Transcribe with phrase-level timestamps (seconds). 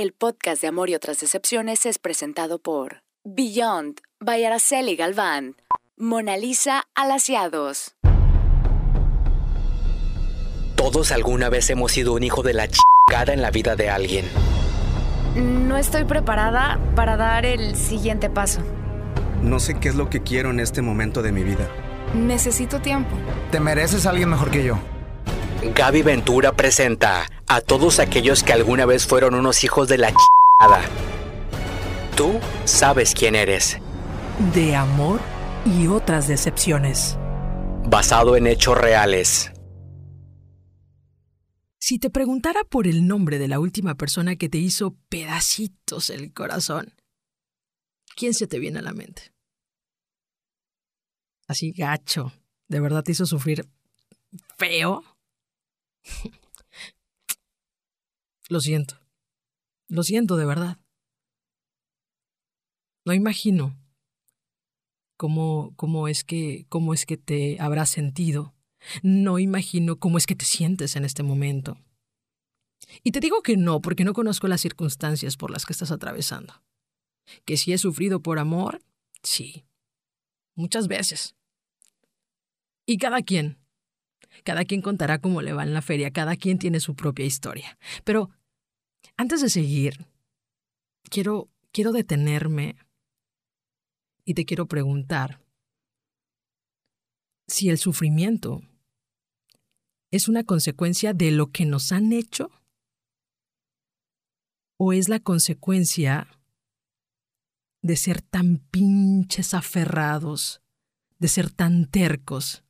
[0.00, 5.56] El podcast de Amor y otras decepciones es presentado por Beyond by Araceli Galván,
[5.98, 7.94] Mona Lisa Alaciados.
[10.74, 14.24] Todos alguna vez hemos sido un hijo de la chingada en la vida de alguien.
[15.36, 18.62] No estoy preparada para dar el siguiente paso.
[19.42, 21.68] No sé qué es lo que quiero en este momento de mi vida.
[22.14, 23.14] Necesito tiempo.
[23.50, 24.78] Te mereces a alguien mejor que yo.
[25.62, 30.88] Gaby Ventura presenta a todos aquellos que alguna vez fueron unos hijos de la chingada.
[32.16, 33.76] Tú sabes quién eres.
[34.54, 35.20] De amor
[35.66, 37.18] y otras decepciones.
[37.84, 39.52] Basado en hechos reales.
[41.78, 46.32] Si te preguntara por el nombre de la última persona que te hizo pedacitos el
[46.32, 46.94] corazón,
[48.16, 49.34] ¿quién se te viene a la mente?
[51.48, 52.32] Así gacho,
[52.68, 53.68] ¿de verdad te hizo sufrir
[54.56, 55.02] feo?
[58.48, 59.00] Lo siento.
[59.88, 60.78] Lo siento de verdad.
[63.04, 63.78] No imagino
[65.16, 68.54] cómo, cómo, es que, cómo es que te habrás sentido
[69.02, 71.78] no imagino cómo es que te sientes en este momento.
[73.02, 76.62] Y te digo que no, porque no conozco las circunstancias por las que estás atravesando.
[77.44, 78.82] Que si he sufrido por amor,
[79.22, 79.64] sí.
[80.54, 81.36] Muchas veces.
[82.86, 83.58] Y cada quien.
[84.44, 87.78] Cada quien contará cómo le va en la feria, cada quien tiene su propia historia.
[88.04, 88.30] Pero
[89.16, 90.06] antes de seguir,
[91.10, 92.76] quiero, quiero detenerme
[94.24, 95.40] y te quiero preguntar
[97.46, 98.62] si el sufrimiento
[100.10, 102.50] es una consecuencia de lo que nos han hecho
[104.78, 106.28] o es la consecuencia
[107.82, 110.62] de ser tan pinches aferrados,
[111.18, 112.64] de ser tan tercos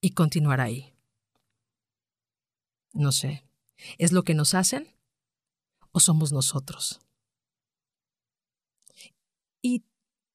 [0.00, 0.94] y continuar ahí.
[2.92, 3.44] No sé,
[3.98, 4.88] ¿es lo que nos hacen
[5.92, 7.00] o somos nosotros?
[9.62, 9.84] Y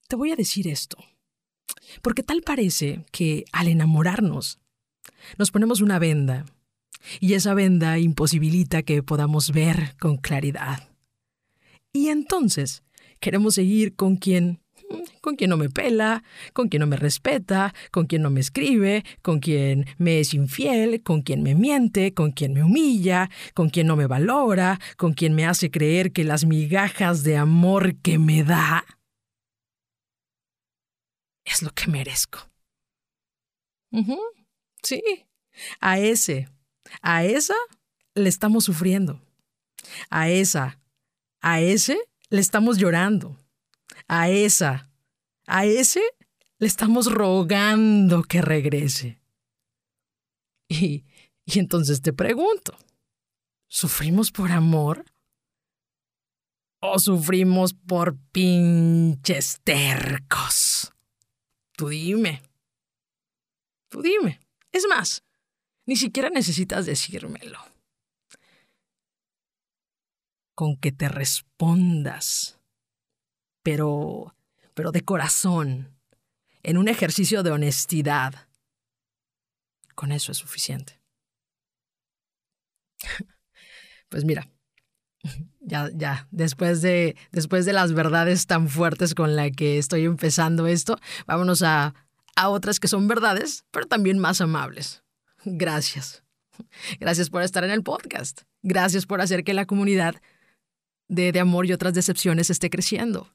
[0.08, 0.98] te voy a decir esto,
[2.02, 4.59] porque tal parece que al enamorarnos
[5.38, 6.46] nos ponemos una venda
[7.20, 10.90] y esa venda imposibilita que podamos ver con claridad.
[11.92, 12.84] Y entonces
[13.20, 14.62] queremos seguir con quien
[15.22, 16.23] con quien no me pela,
[16.53, 21.01] con quien no me respeta, con quien no me escribe, con quien me es infiel,
[21.03, 25.34] con quien me miente, con quien me humilla, con quien no me valora, con quien
[25.34, 28.85] me hace creer que las migajas de amor que me da
[31.44, 32.40] es lo que merezco.
[34.84, 35.01] Sí,
[35.79, 36.50] a ese,
[37.01, 37.56] a esa
[38.13, 39.22] le estamos sufriendo.
[40.09, 40.79] A esa,
[41.41, 41.97] a ese
[42.29, 43.38] le estamos llorando.
[44.08, 44.90] A esa,
[45.48, 46.04] a ese
[46.60, 49.20] le estamos rogando que regrese.
[50.68, 51.06] Y,
[51.46, 52.78] y entonces te pregunto,
[53.68, 55.06] ¿sufrimos por amor?
[56.82, 60.94] ¿O sufrimos por pinches tercos?
[61.76, 62.42] Tú dime.
[63.90, 64.40] Tú dime.
[64.72, 65.24] Es más,
[65.86, 67.60] ni siquiera necesitas decírmelo.
[70.54, 72.60] Con que te respondas,
[73.66, 74.36] pero,
[74.76, 75.98] pero de corazón,
[76.62, 78.48] en un ejercicio de honestidad.
[79.96, 81.02] Con eso es suficiente.
[84.08, 84.48] Pues mira,
[85.59, 90.68] ya, ya, después de, después de las verdades tan fuertes con las que estoy empezando
[90.68, 91.96] esto, vámonos a
[92.36, 95.04] a otras que son verdades, pero también más amables.
[95.44, 96.24] Gracias.
[97.00, 98.42] Gracias por estar en el podcast.
[98.62, 100.16] Gracias por hacer que la comunidad
[101.08, 103.34] de, de amor y otras decepciones esté creciendo.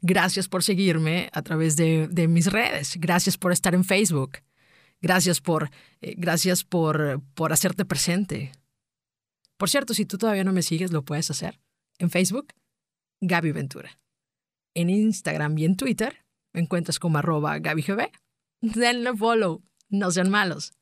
[0.00, 2.96] Gracias por seguirme a través de, de mis redes.
[2.98, 4.38] Gracias por estar en Facebook.
[5.00, 5.70] Gracias por,
[6.00, 8.52] eh, gracias por, por hacerte presente.
[9.56, 11.60] Por cierto, si tú todavía no me sigues, lo puedes hacer.
[11.98, 12.48] En Facebook,
[13.20, 13.98] Gaby Ventura.
[14.74, 18.10] En Instagram y en Twitter me encuentras como arroba GabyGB
[18.62, 20.72] denle follow, no sean malos.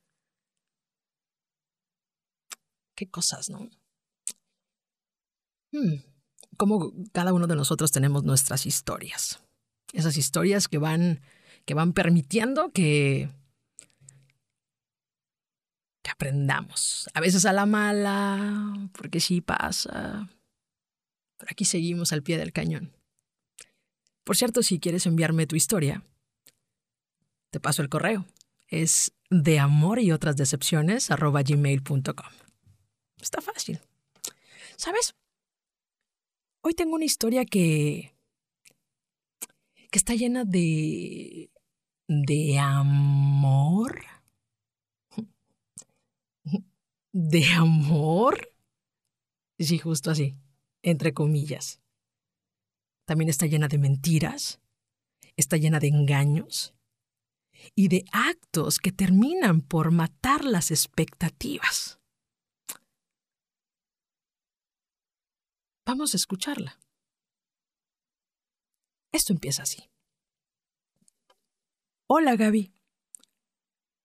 [2.95, 3.71] Qué cosas, ¿no?
[5.73, 6.10] Hmm.
[6.61, 9.41] Como cada uno de nosotros tenemos nuestras historias.
[9.95, 11.23] Esas historias que van,
[11.65, 13.31] que van permitiendo que,
[16.03, 17.09] que aprendamos.
[17.15, 20.29] A veces a la mala, porque sí pasa.
[21.39, 22.93] Pero aquí seguimos al pie del cañón.
[24.23, 26.05] Por cierto, si quieres enviarme tu historia,
[27.49, 28.27] te paso el correo.
[28.69, 31.11] Es de amor y otras decepciones.
[33.19, 33.81] Está fácil.
[34.77, 35.15] ¿Sabes?
[36.63, 38.15] Hoy tengo una historia que.
[39.91, 41.51] que está llena de.
[42.07, 44.05] de amor.
[47.13, 48.53] ¿De amor?
[49.59, 50.37] Sí, justo así.
[50.83, 51.81] entre comillas.
[53.07, 54.61] También está llena de mentiras,
[55.37, 56.75] está llena de engaños
[57.75, 62.00] y de actos que terminan por matar las expectativas.
[65.91, 66.79] Vamos a escucharla.
[69.11, 69.91] Esto empieza así.
[72.07, 72.73] Hola Gaby.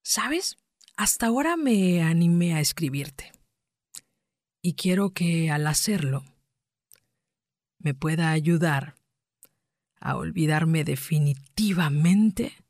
[0.02, 0.58] ¿Sabes?
[0.98, 3.32] Hasta ahora me animé a escribirte.
[4.64, 6.26] Y quiero que al hacerlo
[7.78, 8.96] me pueda ayudar
[10.00, 12.66] a olvidarme definitivamente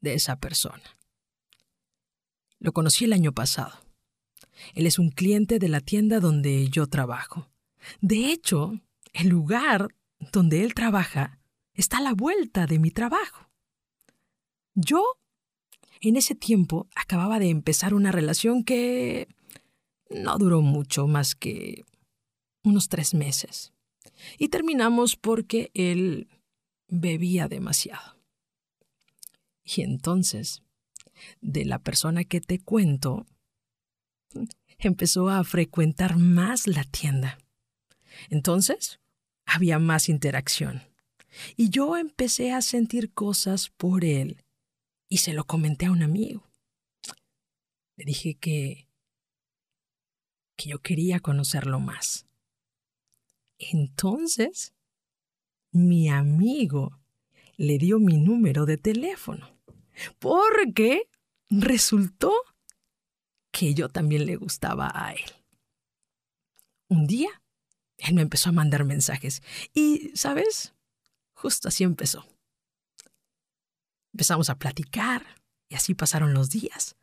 [0.00, 0.96] de esa persona.
[2.58, 3.78] Lo conocí el año pasado.
[4.72, 7.49] Él es un cliente de la tienda donde yo trabajo.
[8.00, 8.80] De hecho,
[9.12, 9.94] el lugar
[10.32, 11.38] donde él trabaja
[11.74, 13.50] está a la vuelta de mi trabajo.
[14.74, 15.18] Yo,
[16.00, 19.28] en ese tiempo, acababa de empezar una relación que
[20.10, 21.84] no duró mucho más que
[22.62, 23.72] unos tres meses.
[24.38, 26.28] Y terminamos porque él
[26.88, 28.18] bebía demasiado.
[29.64, 30.62] Y entonces,
[31.40, 33.26] de la persona que te cuento,
[34.78, 37.38] empezó a frecuentar más la tienda.
[38.28, 39.00] Entonces,
[39.44, 40.82] había más interacción.
[41.56, 44.44] Y yo empecé a sentir cosas por él
[45.08, 46.42] y se lo comenté a un amigo.
[47.96, 48.90] Le dije que
[50.60, 52.26] que yo quería conocerlo más.
[53.58, 54.74] Entonces,
[55.72, 57.00] mi amigo
[57.56, 59.58] le dio mi número de teléfono,
[60.18, 61.08] porque
[61.48, 62.34] resultó
[63.50, 65.32] que yo también le gustaba a él.
[66.88, 67.42] Un día,
[68.00, 69.42] él me empezó a mandar mensajes
[69.74, 70.74] y, ¿sabes?
[71.34, 72.26] Justo así empezó.
[74.12, 75.24] Empezamos a platicar
[75.68, 76.96] y así pasaron los días,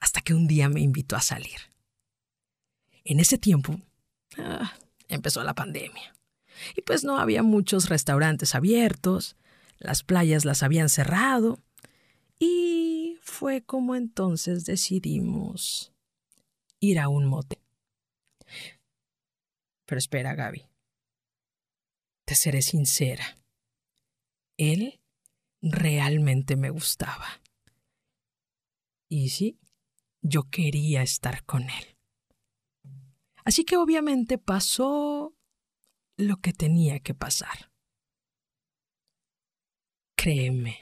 [0.00, 1.58] hasta que un día me invitó a salir.
[3.04, 3.80] En ese tiempo
[4.38, 4.72] ah,
[5.08, 6.14] empezó la pandemia
[6.76, 9.36] y pues no había muchos restaurantes abiertos,
[9.78, 11.58] las playas las habían cerrado
[12.38, 15.92] y fue como entonces decidimos
[16.80, 17.63] ir a un mote.
[19.86, 20.66] Pero espera, Gaby.
[22.26, 23.36] Te seré sincera.
[24.56, 25.00] Él
[25.60, 27.42] realmente me gustaba.
[29.08, 29.58] Y sí,
[30.22, 31.96] yo quería estar con él.
[33.44, 35.36] Así que obviamente pasó
[36.16, 37.70] lo que tenía que pasar.
[40.16, 40.80] Créeme,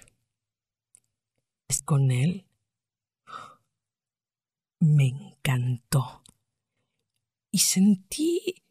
[1.69, 2.47] es con él.
[4.79, 6.23] Me encantó.
[7.51, 8.63] Y sentí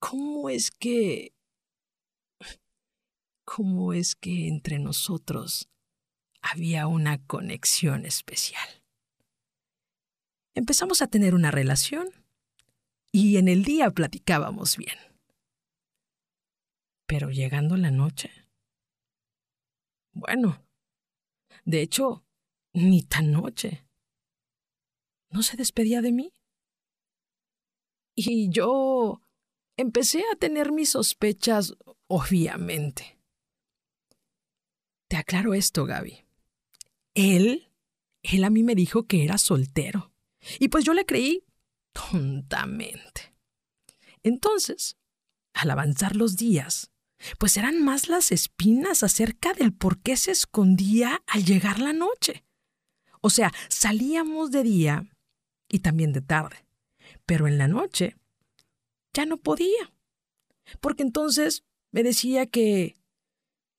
[0.00, 1.32] cómo es que
[3.44, 5.68] cómo es que entre nosotros
[6.40, 8.68] había una conexión especial.
[10.54, 12.08] Empezamos a tener una relación
[13.12, 14.96] y en el día platicábamos bien.
[17.06, 18.30] Pero llegando la noche...
[20.12, 20.64] Bueno,
[21.64, 22.24] de hecho,
[22.72, 23.86] ni tan noche.
[25.30, 26.32] No se despedía de mí.
[28.16, 29.22] Y yo
[29.80, 31.74] empecé a tener mis sospechas,
[32.06, 33.18] obviamente.
[35.08, 36.24] Te aclaro esto, Gaby.
[37.14, 37.72] Él,
[38.22, 40.12] él a mí me dijo que era soltero.
[40.58, 41.44] Y pues yo le creí
[41.92, 43.34] tontamente.
[44.22, 44.96] Entonces,
[45.52, 46.90] al avanzar los días,
[47.38, 52.44] pues eran más las espinas acerca del por qué se escondía al llegar la noche.
[53.20, 55.06] O sea, salíamos de día
[55.68, 56.64] y también de tarde,
[57.26, 58.16] pero en la noche
[59.12, 59.92] ya no podía,
[60.80, 62.96] porque entonces me decía que,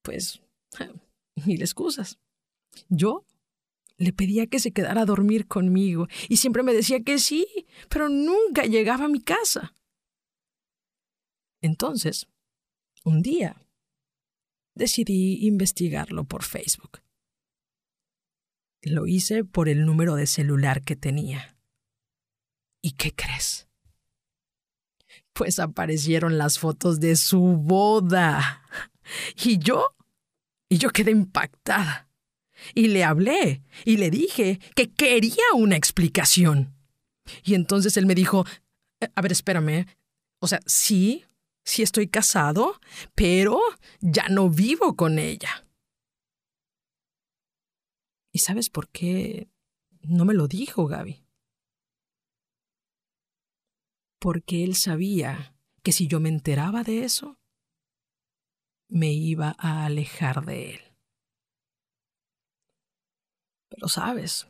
[0.04, 0.42] pues,
[1.46, 2.20] mil excusas.
[2.90, 3.26] Yo
[3.98, 7.48] le pedía que se quedara a dormir conmigo y siempre me decía que sí,
[7.90, 9.74] pero nunca llegaba a mi casa.
[11.62, 12.28] Entonces,
[13.04, 13.56] un día,
[14.76, 17.02] decidí investigarlo por Facebook.
[18.82, 21.56] Lo hice por el número de celular que tenía.
[22.82, 23.68] ¿Y qué crees?
[25.34, 28.64] Pues aparecieron las fotos de su boda.
[29.44, 29.96] Y yo
[30.70, 32.08] y yo quedé impactada.
[32.74, 36.74] Y le hablé y le dije que quería una explicación.
[37.44, 38.46] Y entonces él me dijo,
[39.02, 39.86] eh, a ver, espérame.
[40.40, 41.26] O sea, sí,
[41.66, 42.80] sí estoy casado,
[43.16, 43.60] pero
[44.00, 45.68] ya no vivo con ella.
[48.32, 49.50] ¿Y sabes por qué
[50.04, 51.26] no me lo dijo Gaby?
[54.22, 57.40] Porque él sabía que si yo me enteraba de eso,
[58.88, 60.82] me iba a alejar de él.
[63.70, 64.48] Pero sabes,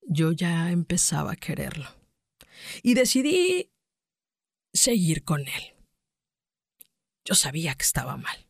[0.00, 1.88] yo ya empezaba a quererlo.
[2.82, 3.70] Y decidí
[4.72, 5.74] seguir con él.
[7.22, 8.48] Yo sabía que estaba mal.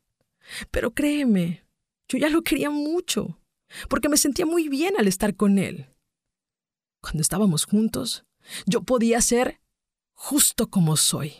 [0.71, 1.66] Pero créeme,
[2.09, 3.40] yo ya lo quería mucho,
[3.88, 5.93] porque me sentía muy bien al estar con él.
[7.00, 8.25] Cuando estábamos juntos,
[8.66, 9.60] yo podía ser
[10.14, 11.34] justo como soy.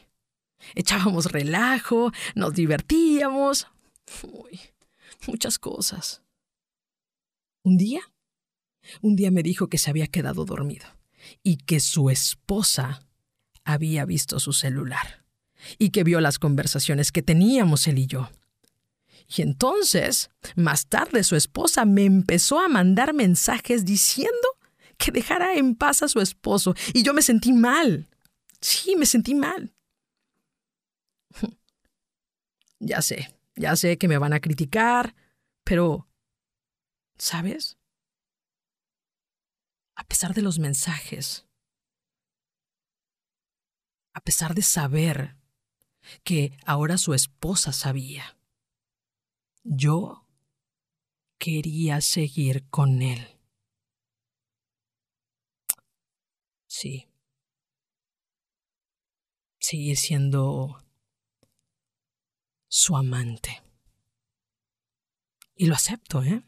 [0.75, 3.69] Echábamos relajo, nos divertíamos.
[4.23, 4.61] Uy,
[5.27, 6.23] muchas cosas.
[7.63, 8.01] Un día,
[9.03, 10.87] un día me dijo que se había quedado dormido
[11.43, 13.03] y que su esposa
[13.65, 15.25] había visto su celular
[15.79, 18.31] y que vio las conversaciones que teníamos él y yo.
[19.37, 24.56] Y entonces, más tarde, su esposa me empezó a mandar mensajes diciendo
[24.97, 28.09] que dejara en paz a su esposo y yo me sentí mal.
[28.61, 29.75] Sí, me sentí mal.
[32.79, 35.15] Ya sé, ya sé que me van a criticar,
[35.65, 36.07] pero,
[37.17, 37.79] ¿sabes?
[39.95, 41.47] A pesar de los mensajes,
[44.13, 45.37] a pesar de saber
[46.23, 48.37] que ahora su esposa sabía,
[49.65, 50.27] yo
[51.39, 53.36] quería seguir con él.
[56.79, 57.09] Sí.
[59.59, 60.77] Seguir siendo
[62.69, 63.63] su amante.
[65.55, 66.43] Y lo acepto, ¿eh?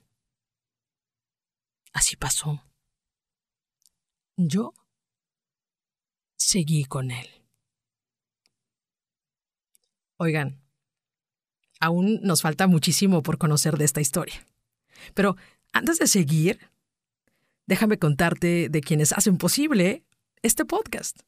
[1.94, 2.62] Así pasó.
[4.36, 4.74] Yo
[6.36, 7.26] seguí con él.
[10.18, 10.62] Oigan,
[11.80, 14.46] aún nos falta muchísimo por conocer de esta historia.
[15.14, 15.36] Pero
[15.72, 16.70] antes de seguir,
[17.64, 20.04] déjame contarte de quienes hacen posible
[20.42, 21.18] este podcast.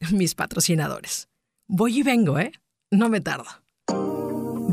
[0.12, 1.28] Mis patrocinadores.
[1.68, 2.52] Voy y vengo, ¿eh?
[2.90, 3.46] No me tardo.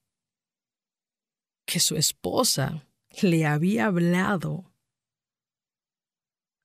[1.67, 2.87] que su esposa
[3.21, 4.73] le había hablado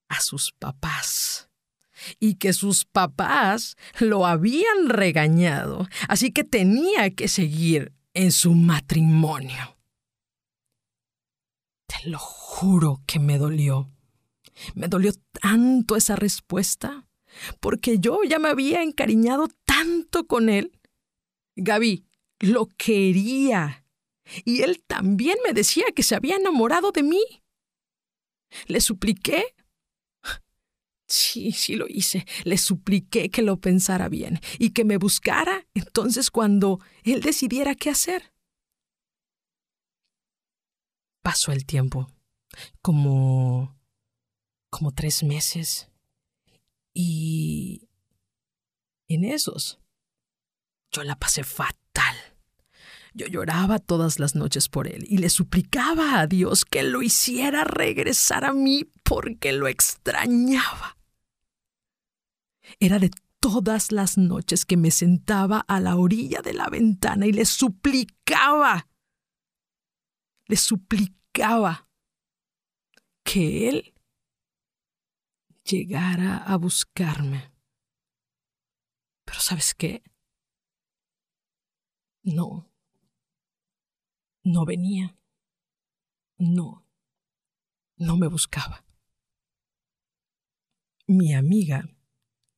[0.09, 1.51] a sus papás
[2.19, 9.77] y que sus papás lo habían regañado, así que tenía que seguir en su matrimonio.
[11.87, 13.91] Te lo juro que me dolió.
[14.75, 17.07] Me dolió tanto esa respuesta,
[17.61, 20.78] porque yo ya me había encariñado tanto con él
[21.59, 22.05] Gaby
[22.41, 23.85] lo quería.
[24.45, 27.23] Y él también me decía que se había enamorado de mí.
[28.67, 29.55] Le supliqué.
[31.07, 32.27] Sí, sí lo hice.
[32.45, 37.91] Le supliqué que lo pensara bien y que me buscara entonces cuando él decidiera qué
[37.91, 38.33] hacer.
[41.23, 42.07] Pasó el tiempo,
[42.83, 43.79] como...
[44.71, 45.91] como tres meses.
[46.95, 47.89] Y...
[49.09, 49.81] en esos
[50.93, 52.17] yo la pasé fatal.
[53.15, 57.65] Yo lloraba todas las noches por él y le suplicaba a Dios que lo hiciera
[57.65, 60.97] regresar a mí porque lo extrañaba.
[62.81, 67.33] Era de todas las noches que me sentaba a la orilla de la ventana y
[67.33, 68.89] le suplicaba,
[70.47, 71.89] le suplicaba
[73.25, 73.95] que él
[75.65, 77.53] llegara a buscarme.
[79.25, 80.03] Pero ¿sabes qué?
[82.29, 82.71] No.
[84.45, 85.17] No venía.
[86.37, 86.85] No.
[87.97, 88.85] No me buscaba.
[91.07, 91.89] mi amiga,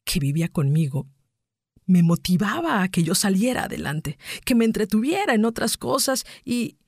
[0.04, 1.08] que vivía conmigo,
[1.86, 6.78] me motivaba a que yo saliera adelante, que me entretuviera en otras cosas y...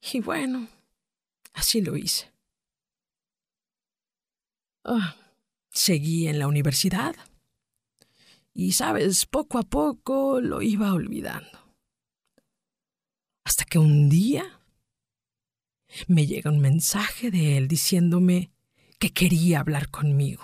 [0.00, 0.68] y bueno,
[1.52, 2.32] así lo hice.
[4.84, 5.16] Ah,
[5.70, 7.14] seguí en la universidad.
[8.54, 11.61] Y, sabes, poco a poco lo iba olvidando.
[13.72, 14.60] Que un día
[16.06, 18.52] me llega un mensaje de él diciéndome
[19.00, 20.42] que quería hablar conmigo.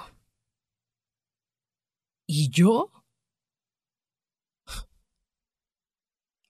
[2.26, 2.90] Y yo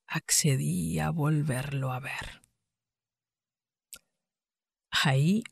[0.06, 2.42] accedí a volverlo a ver.
[5.02, 5.42] Ahí,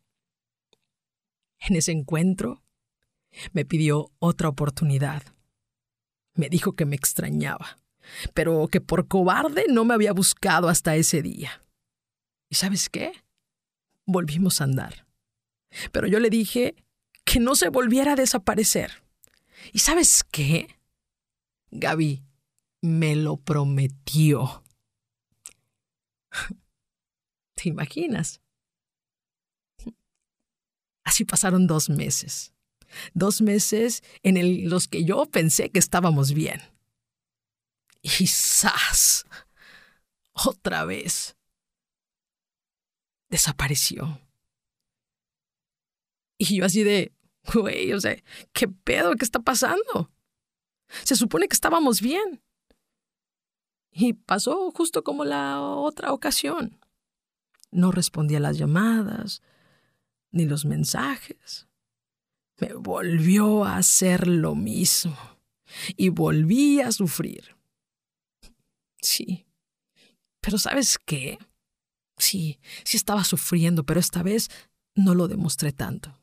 [1.58, 2.62] en ese encuentro,
[3.52, 5.24] me pidió otra oportunidad.
[6.34, 7.80] Me dijo que me extrañaba,
[8.34, 11.62] pero que por cobarde no me había buscado hasta ese día.
[12.48, 13.12] ¿Y sabes qué?
[14.04, 15.06] Volvimos a andar.
[15.92, 16.74] Pero yo le dije
[17.24, 19.02] que no se volviera a desaparecer.
[19.72, 20.68] ¿Y sabes qué?
[21.70, 22.22] Gaby
[22.82, 24.62] me lo prometió.
[27.54, 28.40] ¿Te imaginas?
[31.04, 32.52] Así pasaron dos meses.
[33.14, 36.60] Dos meses en los que yo pensé que estábamos bien.
[38.06, 39.24] Y ¡zas!
[40.32, 41.36] Otra vez.
[43.28, 44.20] Desapareció.
[46.38, 47.12] Y yo así de,
[47.52, 48.16] güey, o sea,
[48.52, 49.16] ¿qué pedo?
[49.16, 50.12] ¿Qué está pasando?
[51.02, 52.40] Se supone que estábamos bien.
[53.90, 56.78] Y pasó justo como la otra ocasión.
[57.72, 59.42] No respondía a las llamadas,
[60.30, 61.66] ni los mensajes.
[62.58, 65.16] Me volvió a hacer lo mismo.
[65.96, 67.55] Y volví a sufrir.
[69.06, 69.46] Sí.
[70.40, 71.38] Pero ¿sabes qué?
[72.18, 74.48] Sí, sí estaba sufriendo, pero esta vez
[74.96, 76.18] no lo demostré tanto.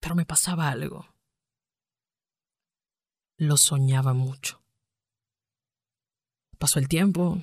[0.00, 1.06] Pero me pasaba algo.
[3.36, 4.64] Lo soñaba mucho.
[6.58, 7.42] Pasó el tiempo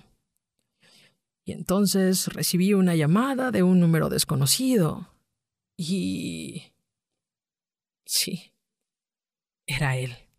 [1.45, 5.13] y entonces recibí una llamada de un número desconocido
[5.77, 6.73] y...
[8.05, 8.51] Sí,
[9.67, 10.32] era él.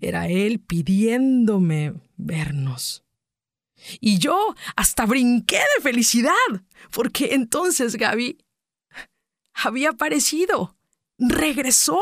[0.00, 3.04] Era él pidiéndome vernos.
[4.00, 6.32] Y yo hasta brinqué de felicidad,
[6.90, 8.38] porque entonces Gaby
[9.54, 10.76] había aparecido
[11.28, 12.00] regresó.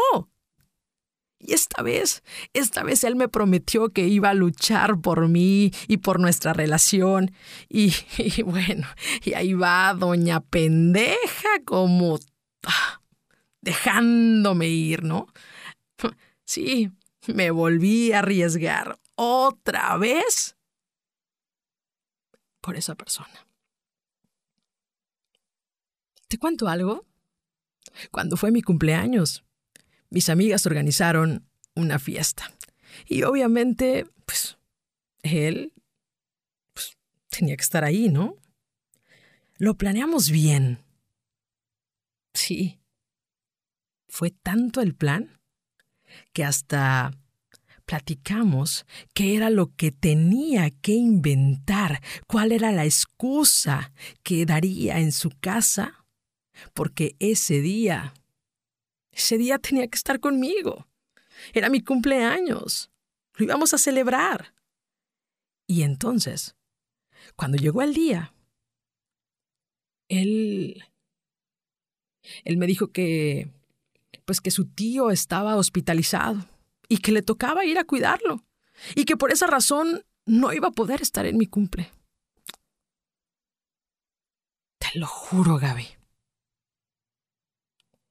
[1.38, 5.98] Y esta vez, esta vez él me prometió que iba a luchar por mí y
[5.98, 7.32] por nuestra relación.
[7.68, 7.94] Y,
[8.44, 8.86] bueno,
[9.24, 12.18] y ahí va doña pendeja como
[12.66, 13.00] ah,
[13.60, 15.26] dejándome ir, ¿no?
[16.44, 16.90] Sí,
[17.26, 20.56] me volví a arriesgar otra vez
[22.60, 23.46] por esa persona.
[26.28, 27.06] ¿Te cuento algo?
[28.10, 29.44] Cuando fue mi cumpleaños,
[30.10, 32.52] mis amigas organizaron una fiesta.
[33.06, 34.58] Y obviamente, pues,
[35.22, 35.72] él
[36.72, 36.96] pues,
[37.28, 38.36] tenía que estar ahí, ¿no?
[39.56, 40.84] Lo planeamos bien.
[42.34, 42.80] Sí.
[44.08, 45.39] Fue tanto el plan
[46.32, 47.12] que hasta
[47.84, 53.92] platicamos qué era lo que tenía que inventar, cuál era la excusa
[54.22, 56.00] que daría en su casa
[56.72, 58.14] porque ese día,
[59.12, 60.86] ese día tenía que estar conmigo.
[61.52, 62.90] Era mi cumpleaños.
[63.34, 64.54] Lo íbamos a celebrar.
[65.66, 66.56] Y entonces,
[67.36, 68.34] cuando llegó el día,
[70.08, 70.84] él,
[72.44, 73.50] él me dijo que,
[74.30, 76.46] pues que su tío estaba hospitalizado
[76.88, 78.46] y que le tocaba ir a cuidarlo
[78.94, 81.90] y que por esa razón no iba a poder estar en mi cumple.
[84.78, 86.00] Te lo juro, Gaby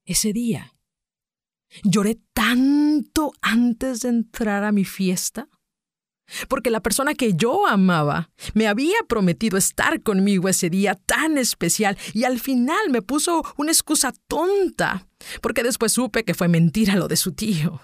[0.09, 0.75] ese día.
[1.83, 5.47] Lloré tanto antes de entrar a mi fiesta,
[6.47, 11.97] porque la persona que yo amaba me había prometido estar conmigo ese día tan especial
[12.13, 15.07] y al final me puso una excusa tonta,
[15.41, 17.81] porque después supe que fue mentira lo de su tío.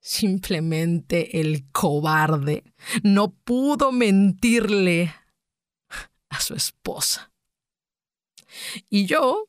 [0.00, 2.64] Simplemente el cobarde
[3.02, 5.14] no pudo mentirle
[6.28, 7.32] a su esposa.
[8.90, 9.48] Y yo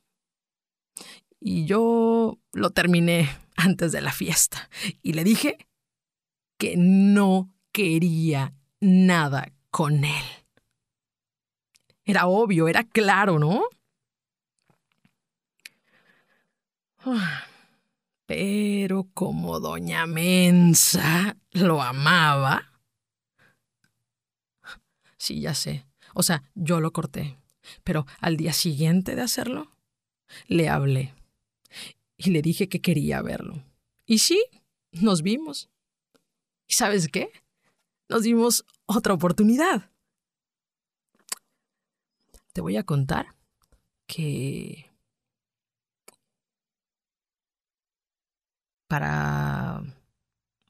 [1.46, 4.70] y yo lo terminé antes de la fiesta
[5.02, 5.58] y le dije
[6.64, 10.24] que no quería nada con él.
[12.06, 13.66] Era obvio, era claro, ¿no?
[18.26, 22.72] Pero como doña Mensa lo amaba.
[25.18, 25.86] Sí, ya sé.
[26.14, 27.38] O sea, yo lo corté.
[27.84, 29.76] Pero al día siguiente de hacerlo,
[30.48, 31.14] Le hablé
[32.16, 33.66] y le dije que quería verlo.
[34.06, 34.42] Y sí,
[34.94, 35.73] nos vimos.
[36.68, 37.32] ¿Y sabes qué?
[38.10, 39.92] Nos dimos otra oportunidad.
[42.54, 43.36] Te voy a contar
[44.06, 44.92] que
[48.88, 49.82] para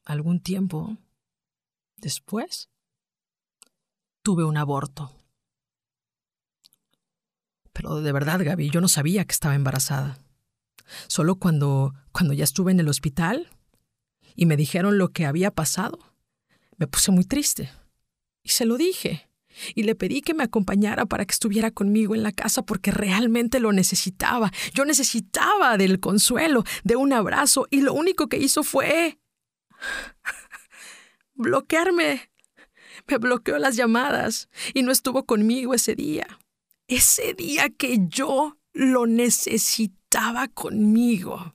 [0.04, 0.96] algún tiempo
[1.96, 2.70] después
[4.22, 5.12] tuve un aborto.
[7.74, 10.18] Pero de verdad, Gaby, yo no sabía que estaba embarazada.
[11.06, 13.50] Solo cuando, cuando ya estuve en el hospital
[14.34, 15.98] y me dijeron lo que había pasado,
[16.76, 17.70] me puse muy triste.
[18.42, 19.28] Y se lo dije.
[19.74, 23.60] Y le pedí que me acompañara para que estuviera conmigo en la casa porque realmente
[23.60, 24.52] lo necesitaba.
[24.72, 29.18] Yo necesitaba del consuelo, de un abrazo, y lo único que hizo fue
[31.34, 32.30] bloquearme.
[33.06, 36.26] Me bloqueó las llamadas y no estuvo conmigo ese día.
[36.88, 41.54] Ese día que yo lo necesitaba conmigo.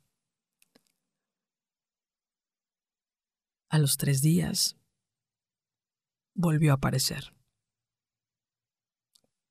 [3.70, 4.78] A los tres días
[6.34, 7.36] volvió a aparecer.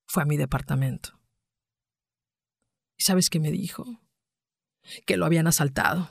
[0.06, 1.20] Fue a mi departamento.
[2.96, 4.00] ¿Y sabes qué me dijo?
[5.06, 6.10] Que lo habían asaltado.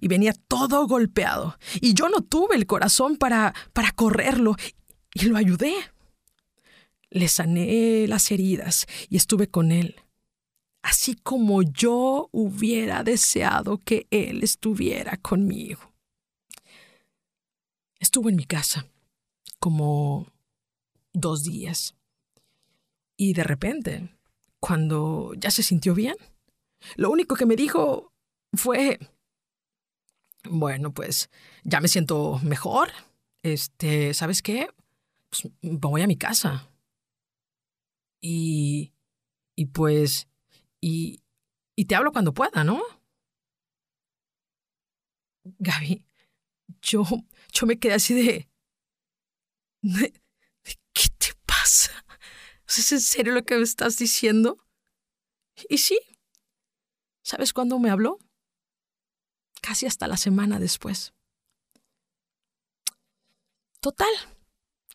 [0.00, 1.58] Y venía todo golpeado.
[1.80, 4.54] Y yo no tuve el corazón para, para correrlo.
[5.12, 5.74] Y lo ayudé.
[7.10, 9.96] Le sané las heridas y estuve con él.
[10.82, 15.95] Así como yo hubiera deseado que él estuviera conmigo.
[17.98, 18.86] Estuvo en mi casa
[19.58, 20.32] como
[21.12, 21.94] dos días.
[23.16, 24.16] Y de repente,
[24.60, 26.16] cuando ya se sintió bien,
[26.96, 28.12] lo único que me dijo
[28.52, 28.98] fue,
[30.44, 31.30] bueno, pues
[31.64, 32.90] ya me siento mejor.
[33.42, 34.68] Este, ¿sabes qué?
[35.30, 36.70] Pues voy a mi casa.
[38.20, 38.92] Y,
[39.54, 40.28] y pues,
[40.80, 41.22] y,
[41.74, 42.82] y te hablo cuando pueda, ¿no?
[45.58, 46.04] Gaby,
[46.82, 47.04] yo,
[47.56, 48.50] yo me quedé así de,
[50.92, 52.04] ¿Qué te pasa?
[52.66, 54.58] ¿Es en serio lo que me estás diciendo?
[55.68, 55.98] Y sí.
[57.22, 58.18] ¿Sabes cuándo me habló?
[59.62, 61.14] Casi hasta la semana después.
[63.80, 64.08] Total.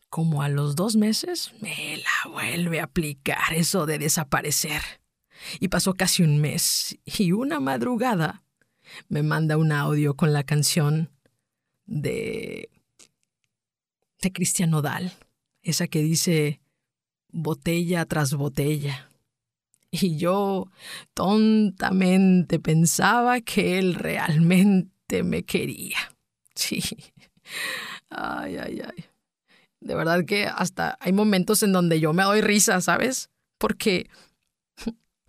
[0.10, 4.82] Como a los dos meses, me la vuelve a aplicar eso de desaparecer.
[5.60, 6.98] Y pasó casi un mes.
[7.06, 8.44] Y una madrugada
[9.08, 11.12] me manda un audio con la canción
[11.86, 12.70] de
[14.22, 15.12] de Cristian Nodal,
[15.64, 16.62] esa que dice
[17.30, 19.10] botella tras botella.
[19.90, 20.72] Y yo
[21.14, 25.98] tontamente pensaba que él realmente me quería.
[26.56, 26.82] Sí.
[28.10, 29.06] Ay, ay, ay.
[29.80, 33.30] De verdad que hasta hay momentos en donde yo me doy risa, ¿sabes?
[33.58, 34.10] Porque...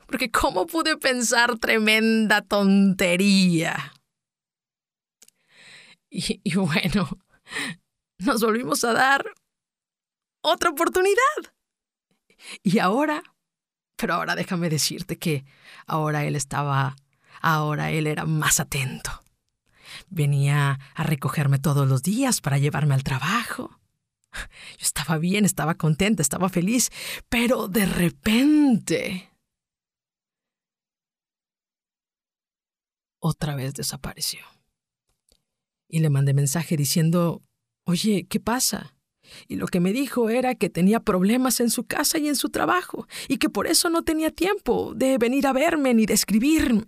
[0.07, 3.95] Porque ¿cómo pude pensar tremenda tontería?
[6.14, 7.09] Y, bueno,
[8.18, 9.25] nos volvimos a dar
[10.42, 11.16] otra oportunidad.
[12.62, 13.22] Y ahora,
[13.96, 15.46] pero ahora déjame decirte que
[15.87, 16.96] ahora él estaba,
[17.40, 19.22] ahora él era más atento.
[20.11, 23.81] Venía a recogerme todos los días para llevarme al trabajo.
[24.33, 26.90] Yo estaba bien, estaba contenta, estaba feliz,
[27.31, 29.31] pero de repente...
[33.18, 34.52] Otra vez desapareció.
[35.93, 37.43] Y le mandé mensaje diciendo
[37.85, 38.97] Oye, ¿qué pasa?
[39.47, 42.49] Y lo que me dijo era que tenía problemas en su casa y en su
[42.49, 46.85] trabajo, y que por eso no tenía tiempo de venir a verme ni de escribirme.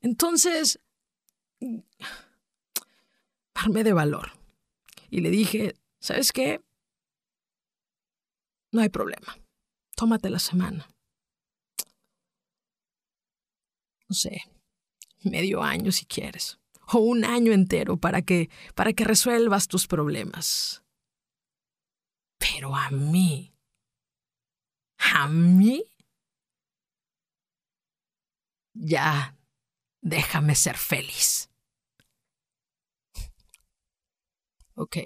[0.00, 0.80] Entonces,
[3.54, 4.32] armé de valor
[5.08, 6.60] y le dije, ¿sabes qué?
[8.72, 9.38] No hay problema.
[9.94, 10.88] Tómate la semana.
[14.08, 14.42] No sé,
[15.22, 16.58] medio año si quieres
[16.92, 20.82] o un año entero para que, para que resuelvas tus problemas.
[22.38, 23.54] Pero a mí,
[24.98, 25.84] a mí,
[28.74, 29.36] ya
[30.00, 31.50] déjame ser feliz.
[34.76, 34.96] Ok,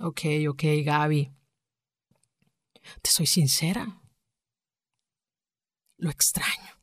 [0.00, 1.32] ok, ok, Gaby.
[3.02, 4.00] Te soy sincera.
[5.98, 6.80] Lo extraño.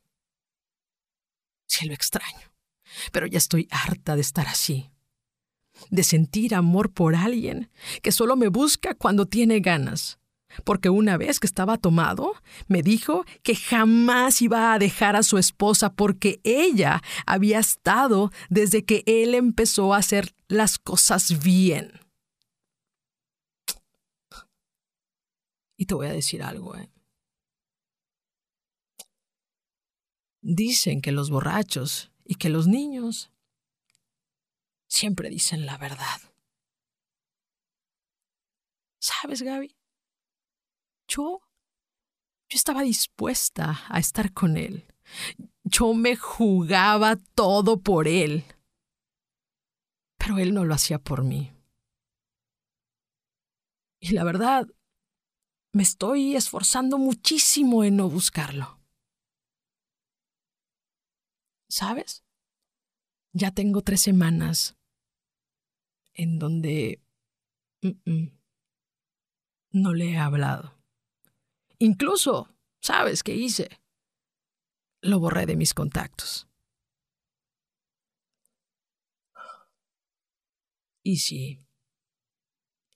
[1.66, 2.55] Sí, lo extraño
[3.12, 4.90] pero ya estoy harta de estar así,
[5.90, 7.70] de sentir amor por alguien
[8.02, 10.18] que solo me busca cuando tiene ganas.
[10.64, 12.32] Porque una vez que estaba tomado,
[12.68, 18.84] me dijo que jamás iba a dejar a su esposa porque ella había estado desde
[18.84, 22.00] que él empezó a hacer las cosas bien.
[25.76, 26.90] Y te voy a decir algo, ¿eh?
[30.40, 33.30] Dicen que los borrachos y que los niños
[34.88, 36.20] siempre dicen la verdad.
[38.98, 39.76] ¿Sabes, Gaby?
[41.06, 41.40] Yo,
[42.48, 44.86] yo estaba dispuesta a estar con él.
[45.62, 48.44] Yo me jugaba todo por él.
[50.18, 51.52] Pero él no lo hacía por mí.
[54.00, 54.66] Y la verdad,
[55.72, 58.75] me estoy esforzando muchísimo en no buscarlo.
[61.68, 62.24] ¿Sabes?
[63.32, 64.76] Ya tengo tres semanas
[66.14, 67.02] en donde
[69.70, 70.78] no le he hablado.
[71.78, 73.80] Incluso, ¿sabes qué hice?
[75.02, 76.48] Lo borré de mis contactos.
[81.02, 81.60] Y sí,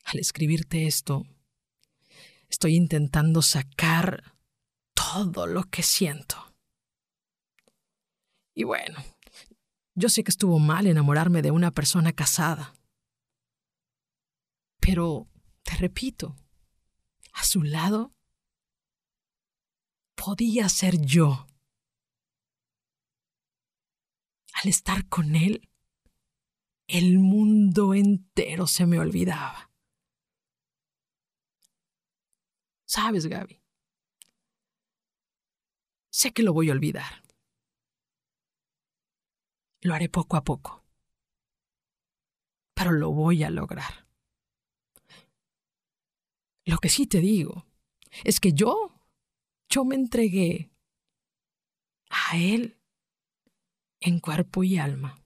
[0.04, 1.24] al escribirte esto,
[2.48, 4.34] estoy intentando sacar
[4.94, 6.49] todo lo que siento.
[8.54, 8.98] Y bueno,
[9.94, 12.74] yo sé que estuvo mal enamorarme de una persona casada.
[14.80, 15.28] Pero,
[15.62, 16.36] te repito,
[17.32, 18.12] a su lado
[20.14, 21.46] podía ser yo.
[24.62, 25.68] Al estar con él,
[26.86, 29.70] el mundo entero se me olvidaba.
[32.84, 33.62] Sabes, Gaby,
[36.10, 37.19] sé que lo voy a olvidar.
[39.82, 40.84] Lo haré poco a poco,
[42.74, 44.06] pero lo voy a lograr.
[46.66, 47.66] Lo que sí te digo
[48.24, 48.92] es que yo,
[49.70, 50.70] yo me entregué
[52.10, 52.78] a Él
[54.00, 55.22] en cuerpo y alma.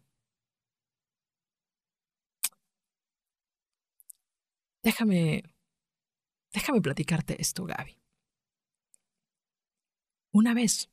[4.83, 5.43] Déjame,
[6.53, 7.99] déjame platicarte esto, Gaby.
[10.33, 10.91] Una vez,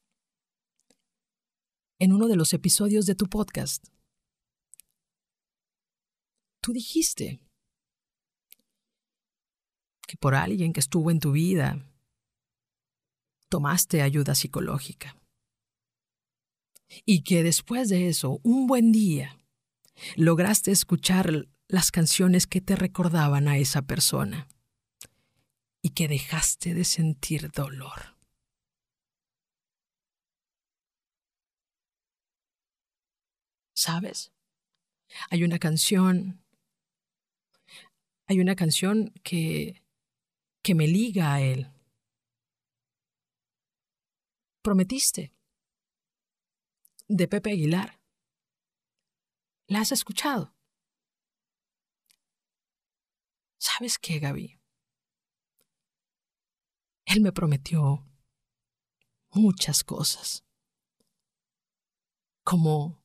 [2.01, 3.85] en uno de los episodios de tu podcast,
[6.59, 7.39] tú dijiste
[10.07, 11.85] que por alguien que estuvo en tu vida
[13.49, 15.15] tomaste ayuda psicológica.
[17.05, 19.37] Y que después de eso, un buen día,
[20.15, 24.47] lograste escuchar las canciones que te recordaban a esa persona
[25.83, 28.10] y que dejaste de sentir dolor.
[33.83, 34.31] ¿Sabes?
[35.31, 36.45] Hay una canción,
[38.27, 39.81] hay una canción que,
[40.61, 41.67] que me liga a él.
[44.61, 45.33] Prometiste,
[47.07, 47.99] de Pepe Aguilar.
[49.65, 50.53] ¿La has escuchado?
[53.57, 54.59] ¿Sabes qué, Gaby?
[57.05, 58.07] Él me prometió
[59.31, 60.45] muchas cosas.
[62.43, 63.00] Como,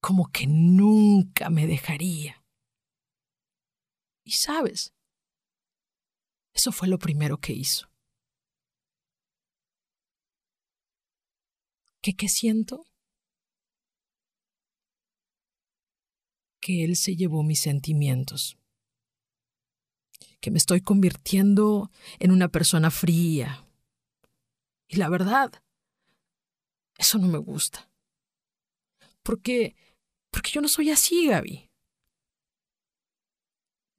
[0.00, 2.44] como que nunca me dejaría.
[4.24, 4.94] Y sabes,
[6.54, 7.90] eso fue lo primero que hizo.
[12.02, 12.86] ¿Qué, qué siento?
[16.60, 18.60] Que él se llevó mis sentimientos
[20.40, 23.66] que me estoy convirtiendo en una persona fría.
[24.88, 25.62] Y la verdad,
[26.98, 27.90] eso no me gusta.
[29.22, 29.76] Porque,
[30.30, 31.70] porque yo no soy así, Gaby.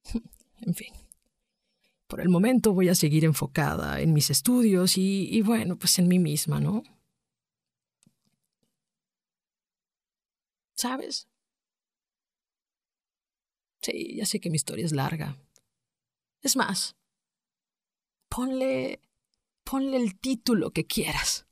[0.64, 0.94] En fin,
[2.08, 6.08] por el momento voy a seguir enfocada en mis estudios y, y bueno, pues en
[6.08, 6.84] mí misma, ¿no?
[10.76, 11.28] ¿Sabes?
[13.82, 15.38] Sí, ya sé que mi historia es larga.
[16.42, 16.96] Es más,
[18.30, 19.02] ponle,
[19.64, 21.48] ponle el título que quieras.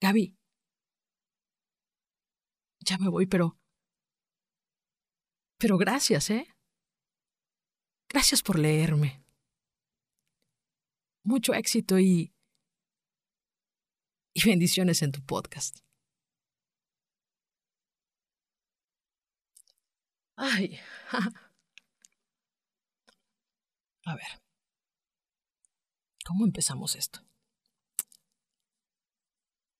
[0.00, 0.36] Gaby,
[2.84, 3.58] ya me voy, pero...
[5.58, 6.46] Pero gracias, ¿eh?
[8.08, 9.24] Gracias por leerme.
[11.24, 12.34] Mucho éxito y...
[14.34, 15.78] y bendiciones en tu podcast.
[20.36, 20.78] Ay.
[24.04, 24.42] A ver.
[26.24, 27.20] ¿Cómo empezamos esto?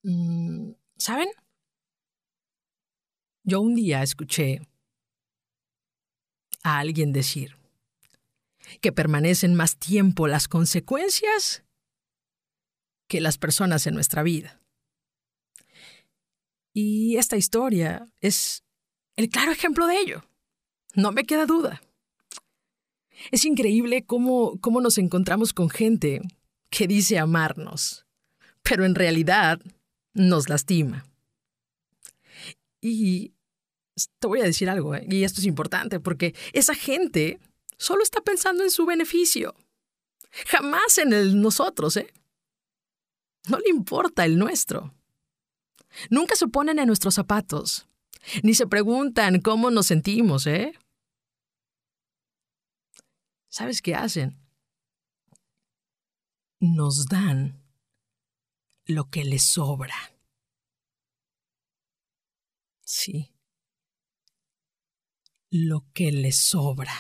[0.05, 1.29] Mm, ¿Saben?
[3.44, 4.61] Yo un día escuché
[6.62, 7.57] a alguien decir
[8.81, 11.64] que permanecen más tiempo las consecuencias
[13.09, 14.61] que las personas en nuestra vida.
[16.72, 18.64] Y esta historia es
[19.16, 20.24] el claro ejemplo de ello.
[20.94, 21.83] No me queda duda.
[23.31, 26.22] Es increíble cómo, cómo nos encontramos con gente
[26.70, 28.07] que dice amarnos,
[28.62, 29.61] pero en realidad
[30.14, 31.05] nos lastima.
[32.83, 33.33] Y
[34.18, 35.07] te voy a decir algo, ¿eh?
[35.09, 37.38] y esto es importante, porque esa gente
[37.79, 39.55] solo está pensando en su beneficio,
[40.49, 42.12] jamás en el nosotros, ¿eh?
[43.49, 44.95] No le importa el nuestro.
[46.11, 47.87] Nunca se ponen en nuestros zapatos,
[48.42, 50.73] ni se preguntan cómo nos sentimos, ¿eh?
[53.49, 54.38] ¿Sabes qué hacen?
[56.59, 57.62] Nos dan
[58.87, 60.12] lo que les sobra.
[62.92, 63.35] Sí.
[65.50, 66.92] Lo que les sobra.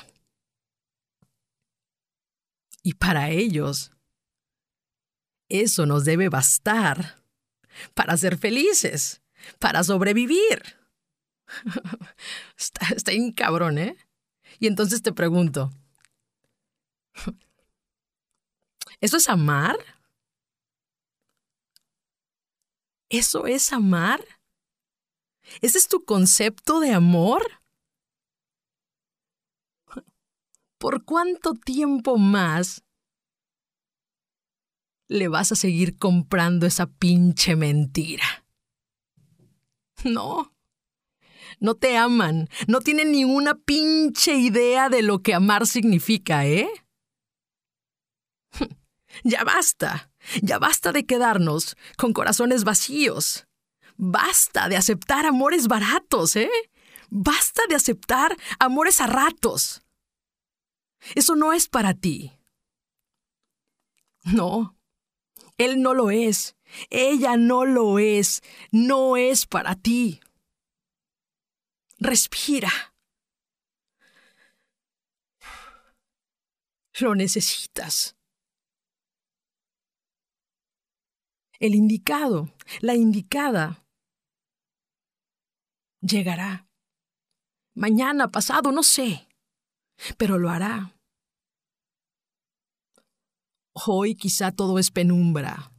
[2.82, 3.92] Y para ellos,
[5.50, 7.22] eso nos debe bastar
[7.92, 9.20] para ser felices,
[9.58, 10.78] para sobrevivir.
[12.56, 13.94] está, está cabrón, ¿eh?
[14.58, 15.70] Y entonces te pregunto,
[18.98, 19.76] ¿eso es amar?
[23.10, 24.24] ¿Eso es amar?
[25.60, 27.42] ¿Ese es tu concepto de amor?
[30.78, 32.82] ¿Por cuánto tiempo más
[35.08, 38.44] le vas a seguir comprando esa pinche mentira?
[40.04, 40.52] No.
[41.60, 42.48] No te aman.
[42.66, 46.68] No tienen ni una pinche idea de lo que amar significa, ¿eh?
[49.24, 50.10] Ya basta.
[50.40, 53.46] Ya basta de quedarnos con corazones vacíos.
[53.96, 56.50] Basta de aceptar amores baratos, ¿eh?
[57.10, 59.82] Basta de aceptar amores a ratos.
[61.14, 62.32] Eso no es para ti.
[64.24, 64.76] No,
[65.58, 66.56] él no lo es.
[66.90, 68.42] Ella no lo es.
[68.70, 70.20] No es para ti.
[71.98, 72.70] Respira.
[77.00, 78.16] Lo necesitas.
[81.58, 83.81] El indicado, la indicada,
[86.02, 86.68] llegará.
[87.74, 89.28] Mañana, pasado, no sé,
[90.18, 90.94] pero lo hará.
[93.72, 95.72] Hoy quizá todo es penumbra.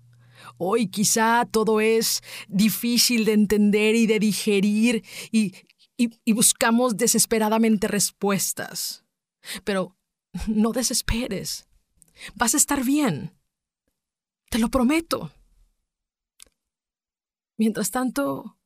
[0.58, 5.54] Hoy quizá todo es difícil de entender y de digerir y,
[5.98, 9.04] y, buscamos desesperadamente respuestas.
[9.64, 9.96] Pero
[10.48, 11.68] no desesperes.
[12.36, 13.38] Vas a estar bien.
[14.50, 15.32] Te lo prometo.
[17.58, 18.58] Mientras tanto,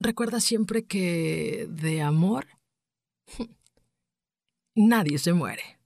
[0.00, 2.46] recuerda siempre que de amor
[4.74, 5.78] nadie se muere.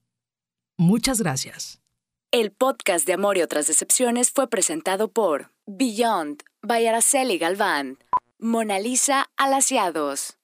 [0.78, 1.80] Muchas gracias.
[2.32, 7.98] El podcast de Amor y otras decepciones fue presentado por Beyond by Araceli Galván,
[8.40, 10.36] Mona Lisa Alaciados.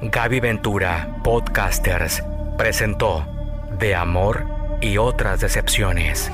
[0.00, 2.22] Gaby Ventura, Podcasters,
[2.56, 3.26] presentó
[3.78, 4.46] De Amor
[4.80, 6.30] y otras decepciones.